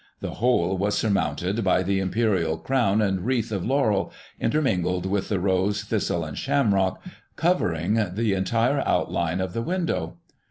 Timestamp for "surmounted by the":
0.97-1.99